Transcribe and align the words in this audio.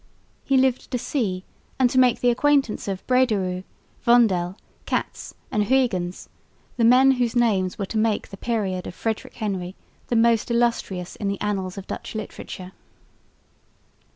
He 0.43 0.57
lived 0.57 0.89
to 0.89 0.97
see 0.97 1.43
and 1.77 1.87
to 1.91 1.99
make 1.99 2.21
the 2.21 2.31
acquaintance 2.31 2.87
of 2.87 3.05
Brederôo, 3.05 3.63
Vondel, 4.03 4.57
Cats 4.87 5.35
and 5.51 5.65
Huyghens, 5.65 6.27
the 6.75 6.83
men 6.83 7.11
whose 7.11 7.35
names 7.35 7.77
were 7.77 7.85
to 7.85 7.99
make 7.99 8.29
the 8.29 8.35
period 8.35 8.87
of 8.87 8.95
Frederick 8.95 9.35
Henry 9.35 9.75
the 10.07 10.15
most 10.15 10.49
illustrious 10.49 11.15
in 11.17 11.27
the 11.27 11.39
annals 11.39 11.77
of 11.77 11.85
Dutch 11.85 12.15
literature. 12.15 12.71